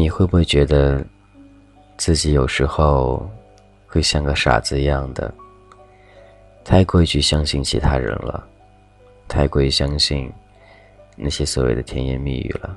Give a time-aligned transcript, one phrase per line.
[0.00, 1.04] 你会不会觉得
[1.98, 3.30] 自己有时候
[3.86, 5.30] 会像个傻子一样的，
[6.64, 8.42] 太过于去相信其他人了，
[9.28, 10.32] 太过于相信
[11.16, 12.74] 那些所谓的甜言蜜语了，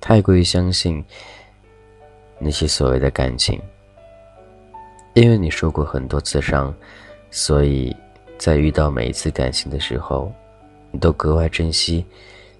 [0.00, 1.04] 太过于相信
[2.38, 3.60] 那些所谓的感情，
[5.14, 6.72] 因为你受过很多次伤，
[7.32, 7.92] 所以
[8.38, 10.32] 在遇到每一次感情的时候，
[10.92, 12.06] 你都格外珍惜，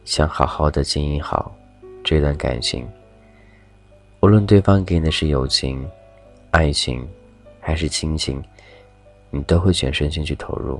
[0.04, 1.54] 想好好的经营好
[2.02, 2.84] 这段感情。
[4.20, 5.82] 无论对方给你的是友情、
[6.50, 7.08] 爱情，
[7.58, 8.42] 还是亲情，
[9.30, 10.78] 你都会全身心去投入。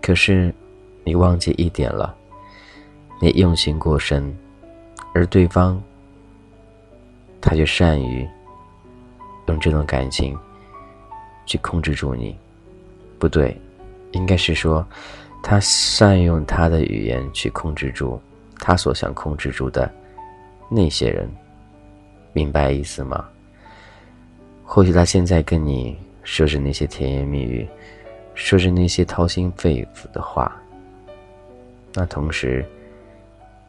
[0.00, 0.52] 可是，
[1.04, 2.16] 你忘记一点了，
[3.20, 4.34] 你用心过深，
[5.12, 5.78] 而对方，
[7.38, 8.26] 他却善于
[9.48, 10.34] 用这段感情
[11.44, 12.34] 去控制住你。
[13.18, 13.54] 不对，
[14.12, 14.82] 应该是说，
[15.42, 18.18] 他善用他的语言去控制住
[18.58, 19.92] 他所想控制住的
[20.70, 21.30] 那些人。
[22.32, 23.28] 明白意思吗？
[24.64, 27.68] 或许他现在跟你说着那些甜言蜜语，
[28.34, 30.56] 说着那些掏心肺腑的话，
[31.92, 32.64] 那同时，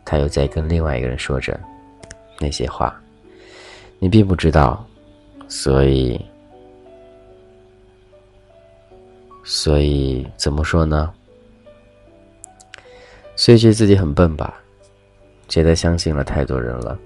[0.06, 1.60] 他又在跟另外一个人说着
[2.40, 2.96] 那些话，
[3.98, 4.86] 你并不知道，
[5.48, 6.24] 所以，
[9.44, 11.12] 所以怎么说呢？
[13.36, 14.62] 所以觉得自己很笨吧，
[15.48, 17.00] 觉得相信了太多人了。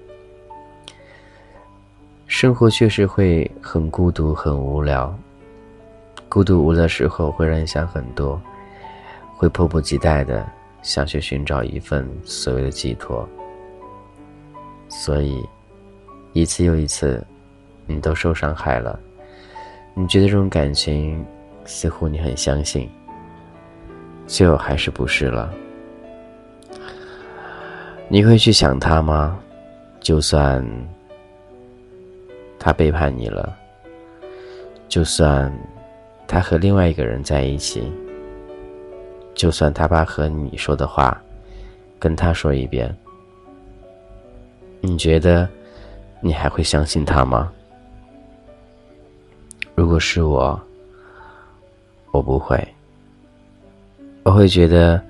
[2.26, 5.16] 生活确实会很孤独、很无聊。
[6.28, 8.40] 孤独无聊的时候，会让人想很多，
[9.36, 10.44] 会迫不及待的
[10.82, 13.26] 想去寻找一份所谓的寄托。
[14.88, 15.42] 所以，
[16.32, 17.24] 一次又一次，
[17.86, 18.98] 你都受伤害了。
[19.94, 21.24] 你觉得这种感情，
[21.64, 22.90] 似乎你很相信，
[24.26, 25.50] 最后还是不是了？
[28.08, 29.38] 你会去想他吗？
[30.00, 30.62] 就算。
[32.66, 33.56] 他背叛你了，
[34.88, 35.56] 就算
[36.26, 37.92] 他和另外一个人在一起，
[39.36, 41.16] 就算他把和你说的话
[41.96, 42.92] 跟他说一遍，
[44.80, 45.48] 你觉得
[46.20, 47.52] 你还会相信他吗？
[49.76, 50.60] 如果是我，
[52.10, 52.60] 我不会，
[54.24, 55.00] 我会觉得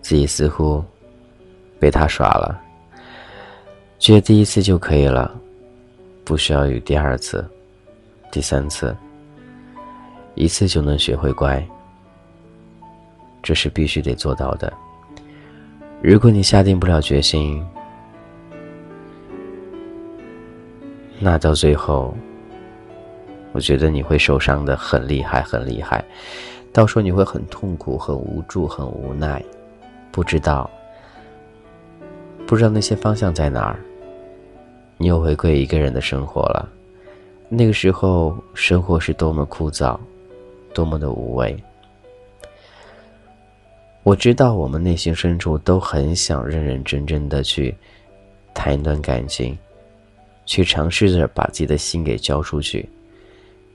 [0.00, 0.82] 自己似乎
[1.78, 2.60] 被他耍了，
[4.00, 5.32] 觉得第一次就可以了。
[6.28, 7.42] 不需要有第二次、
[8.30, 8.94] 第三次，
[10.34, 11.66] 一次就能学会乖，
[13.42, 14.70] 这是必须得做到的。
[16.02, 17.66] 如果你下定不了决心，
[21.18, 22.14] 那到最后，
[23.52, 26.04] 我觉得你会受伤的很厉害，很厉害。
[26.74, 29.42] 到时候你会很痛苦、很无助、很无奈，
[30.12, 30.70] 不知道，
[32.46, 33.80] 不知道那些方向在哪儿。
[35.00, 36.68] 你又回归一个人的生活了，
[37.48, 39.96] 那个时候生活是多么枯燥，
[40.74, 41.56] 多么的无味。
[44.02, 47.72] 我知道我们内心深处都很想认认真真的去
[48.52, 49.56] 谈一段感情，
[50.44, 52.88] 去尝试着把自己的心给交出去。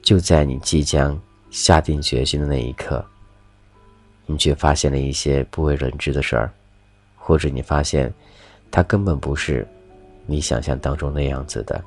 [0.02, 1.18] 就在你即将
[1.50, 3.04] 下定决心的那一刻，
[4.26, 6.52] 你却发现了一些不为人知的事儿，
[7.16, 8.14] 或者你发现
[8.70, 9.66] 他根本不是。
[10.26, 11.84] 你想象当中那样子的，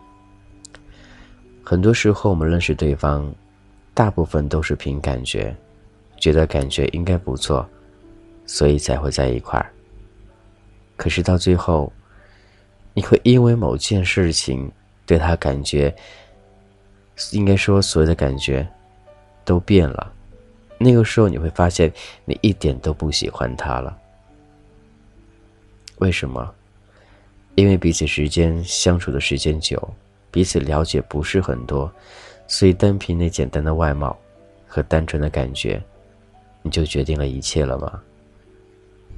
[1.64, 3.32] 很多时候我们认识对方，
[3.94, 5.56] 大部分都是凭感觉，
[6.18, 7.66] 觉得感觉应该不错，
[8.44, 9.72] 所以才会在一块儿。
[10.96, 11.92] 可是到最后，
[12.94, 14.70] 你会因为某件事情
[15.04, 15.94] 对他感觉，
[17.32, 18.66] 应该说所有的感觉
[19.44, 20.12] 都变了。
[20.78, 21.90] 那个时候你会发现，
[22.26, 23.96] 你一点都不喜欢他了。
[25.98, 26.54] 为什么？
[27.56, 29.82] 因为彼此时间相处的时间久，
[30.30, 31.90] 彼此了解不是很多，
[32.46, 34.16] 所以单凭那简单的外貌
[34.66, 35.82] 和单纯的感觉，
[36.60, 37.98] 你就决定了一切了吗？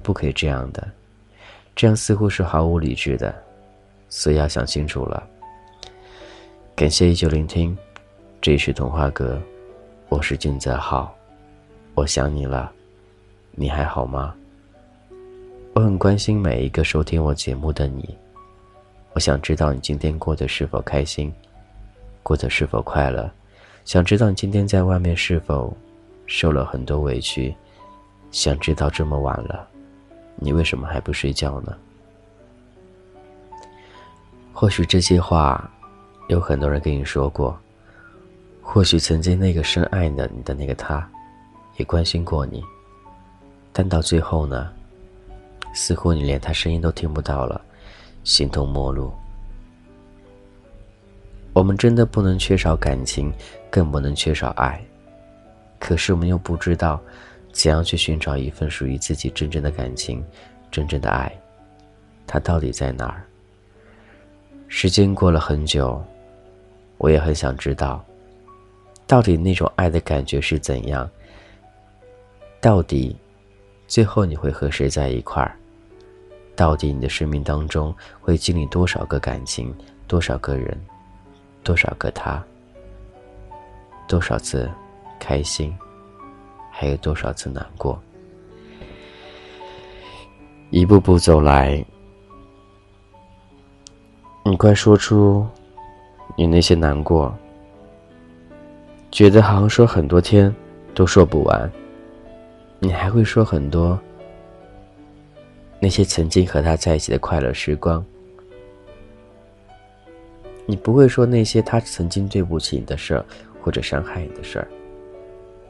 [0.05, 0.89] 不可以这样的，
[1.75, 3.35] 这样似乎是毫无理智的，
[4.09, 5.29] 所以要想清楚了。
[6.77, 7.77] 感谢依旧聆听，
[8.41, 9.43] 这里是童话阁，
[10.09, 11.13] 我是俊泽浩，
[11.97, 12.71] 我想你了，
[13.51, 14.33] 你还好吗？
[15.75, 18.17] 我很关心每一个收听我节目的你。
[19.19, 21.35] 我想知道你今天过得是否开心，
[22.23, 23.29] 过得是否快乐？
[23.85, 25.77] 想知道你今天在外面是否
[26.29, 27.53] 受了很多委屈？
[28.31, 29.67] 想知道这么晚了，
[30.37, 31.77] 你为什么还不睡觉呢？
[34.53, 35.69] 或许这些话
[36.29, 37.59] 有很多人跟你说过，
[38.63, 41.05] 或许曾经那个深爱的你的那个他，
[41.77, 42.63] 也关心过你，
[43.73, 44.73] 但到最后呢，
[45.75, 47.61] 似乎你连他声音都听不到了。
[48.25, 49.13] 形同陌路，
[51.53, 53.33] 我们真的不能缺少感情，
[53.71, 54.81] 更不能缺少爱。
[55.79, 57.01] 可是我们又不知道，
[57.53, 60.25] 怎样去寻找一份属于自己真正的感情，
[60.71, 61.33] 真正的爱，
[62.27, 63.25] 它到底在哪儿？
[64.67, 66.05] 时间过了很久，
[66.99, 68.05] 我也很想知道，
[69.07, 71.09] 到底那种爱的感觉是怎样？
[72.61, 73.17] 到底，
[73.87, 75.57] 最后你会和谁在一块儿？
[76.59, 79.73] 到底你的生命当中会经历多少个感情，
[80.09, 80.77] 多少个人，
[81.63, 82.43] 多少个他，
[84.09, 84.69] 多少次
[85.21, 85.73] 开心，
[86.73, 87.97] 还有多少次难过？
[90.71, 91.85] 一步步走来。
[94.45, 95.47] 你快说出
[96.37, 97.33] 你那些难过，
[99.13, 100.53] 觉得好像说很多天
[100.93, 101.71] 都说不完。
[102.81, 103.97] 你还会说很多
[105.81, 108.05] 那些曾经和他在一起的快乐时光，
[110.67, 113.25] 你不会说那些他曾经对不起你的事儿
[113.63, 114.69] 或者伤害你的事儿，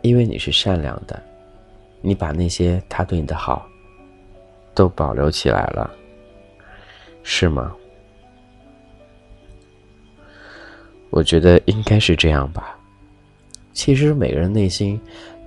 [0.03, 1.23] 因为你是善良的，
[2.01, 3.69] 你把那些他对你的好
[4.75, 5.91] 都保留起来了，
[7.23, 7.75] 是吗？
[11.11, 12.79] 我觉得应该是这样吧。
[13.73, 15.01] 其实每个人内心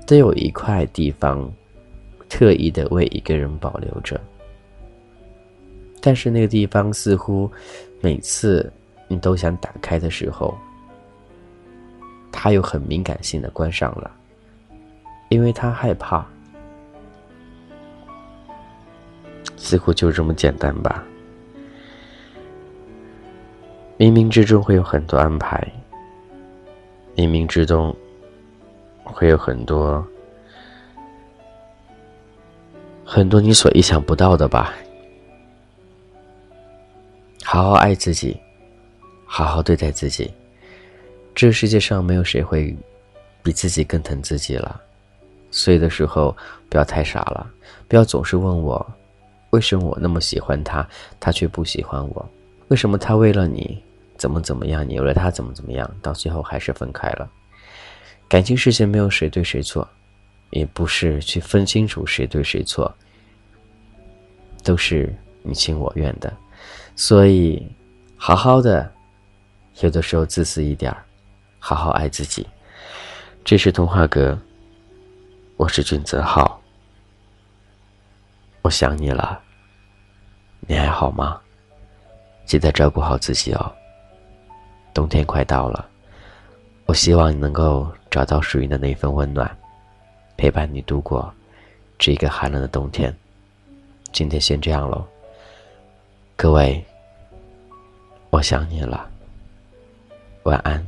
[0.06, 1.52] 都有一块地方，
[2.30, 4.20] 特意的为一个人保留着。
[6.02, 7.50] 但是那个地方似乎
[8.02, 8.72] 每次
[9.08, 10.58] 你都想打开的时候，
[12.32, 14.10] 他又很敏感性的关上了，
[15.30, 16.26] 因为他害怕。
[19.56, 21.04] 似乎就这么简单吧。
[23.98, 25.72] 冥冥之中会有很多安排，
[27.16, 27.96] 冥冥之中
[29.04, 30.04] 会有很多
[33.06, 34.74] 很多你所意想不到的吧。
[37.52, 38.40] 好好爱自己，
[39.26, 40.32] 好好对待自己。
[41.36, 42.74] 这世界上没有谁会
[43.44, 44.82] 比自己更疼自己了，
[45.52, 46.34] 所以的时候
[46.70, 47.46] 不要太傻了，
[47.90, 48.94] 不要总是问我
[49.50, 50.88] 为什么我那么喜欢他，
[51.20, 52.26] 他却不喜欢我，
[52.70, 53.84] 为什么他为了你。
[54.16, 54.88] 怎么怎么样？
[54.88, 55.94] 你为了他怎么怎么样？
[56.02, 57.30] 到最后还是分开了。
[58.30, 59.86] 感情世界没有谁对谁错，
[60.52, 62.90] 也不是去分清楚谁对谁错，
[64.64, 66.32] 都是你情我愿的。
[66.96, 67.66] 所以，
[68.16, 68.92] 好好的，
[69.82, 70.96] 有的时候自私一点
[71.60, 72.46] 好好爱自己。
[73.44, 74.38] 这是童话哥，
[75.58, 76.62] 我是君泽浩，
[78.62, 79.42] 我想你了，
[80.68, 81.40] 你还好吗？
[82.46, 83.72] 记得照顾好自己哦。
[84.94, 85.88] 冬天快到了，
[86.86, 89.50] 我希望你能够找到属于的那份温暖，
[90.38, 91.34] 陪伴你度过
[91.98, 93.16] 这个寒冷的冬天。
[94.12, 95.08] 今天先这样喽，
[96.42, 96.84] 各位，
[98.32, 99.08] 我想你了，
[100.42, 100.84] 晚安。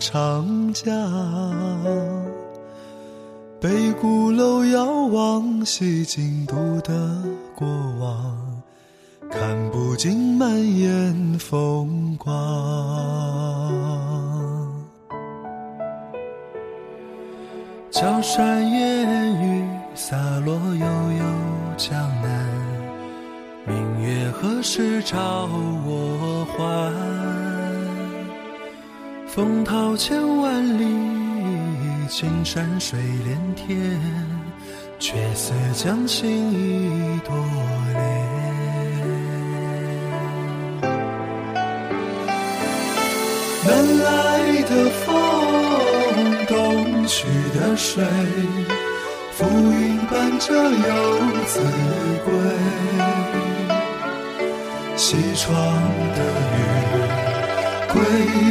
[0.00, 0.90] 长江。
[3.60, 7.22] 北鼓楼遥望西京都的
[7.54, 7.68] 过
[8.00, 8.34] 往，
[9.30, 12.32] 看不尽满眼风光。
[17.90, 20.16] 江山烟雨洒
[20.46, 21.24] 落悠悠
[21.76, 21.92] 江
[22.22, 22.48] 南。
[23.66, 25.46] 明月何时照
[25.84, 27.39] 我还？
[29.32, 30.84] 风涛千万里，
[32.08, 34.00] 青山水连天，
[34.98, 37.32] 却似将心意多
[37.92, 38.00] 恋。
[43.64, 45.14] 南来的风，
[46.48, 48.04] 东去的水，
[49.36, 51.60] 浮云伴着游子
[52.24, 52.32] 归。
[54.96, 55.54] 西窗
[56.16, 56.60] 的雨，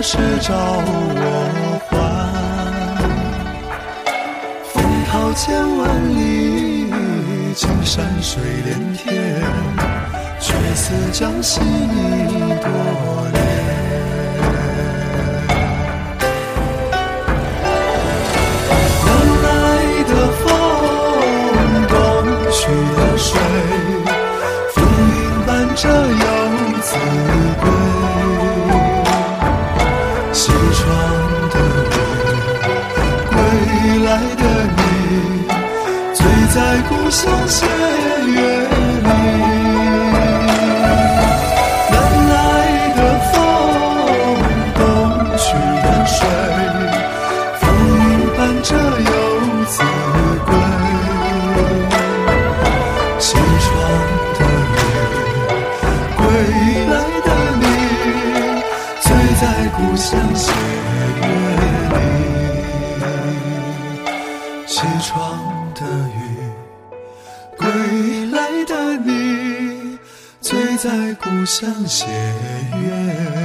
[0.00, 1.92] 何时照我还？
[4.72, 5.84] 风涛千万
[6.16, 6.88] 里，
[7.54, 9.12] 青山水连天，
[10.40, 12.66] 却似将心一朵
[30.50, 30.84] 西窗
[31.50, 31.56] 的
[31.90, 31.94] 你，
[33.30, 33.34] 归
[34.04, 34.44] 来的
[34.76, 34.80] 你，
[36.14, 36.18] 醉
[36.54, 36.56] 在
[36.88, 37.56] 故乡斜
[38.26, 38.36] 月
[59.80, 60.52] 故乡斜
[61.22, 61.64] 月里。
[64.66, 65.40] 西窗
[65.74, 66.18] 的雨，
[67.56, 67.66] 归
[68.30, 69.98] 来的你，
[70.42, 73.39] 醉在故乡斜月